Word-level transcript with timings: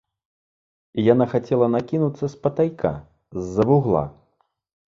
Яна 1.13 1.27
хацела 1.33 1.67
накінуцца 1.75 2.31
спатайка, 2.37 2.91
з-за 3.41 3.63
вугла. 3.73 4.03